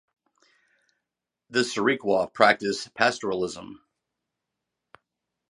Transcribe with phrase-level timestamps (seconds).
[1.51, 3.81] The Sirikwa practiced pastoralism.